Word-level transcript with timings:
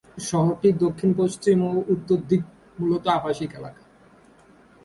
শহরটির 0.21 0.75
দক্ষিণ, 0.77 1.11
পশ্চিম 1.17 1.57
ও 1.67 1.71
উত্তর 1.93 2.19
দিক 2.29 2.41
মূলত 2.79 3.05
আবাসিক 3.17 3.51
এলাকা। 3.59 3.83